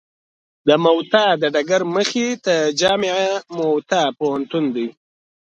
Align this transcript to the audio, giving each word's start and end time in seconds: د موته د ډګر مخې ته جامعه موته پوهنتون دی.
د 0.67 0.69
موته 0.83 1.25
د 1.41 1.43
ډګر 1.53 1.81
مخې 1.95 2.27
ته 2.45 2.55
جامعه 2.81 3.29
موته 3.57 4.01
پوهنتون 4.17 4.65
دی. 4.75 4.87